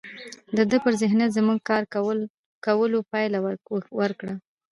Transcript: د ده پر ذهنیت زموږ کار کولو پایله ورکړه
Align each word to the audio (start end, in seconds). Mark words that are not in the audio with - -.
د 0.55 0.57
ده 0.69 0.77
پر 0.83 0.93
ذهنیت 1.01 1.31
زموږ 1.37 1.59
کار 1.69 1.83
کولو 2.65 2.99
پایله 3.11 3.39
ورکړه 3.99 4.33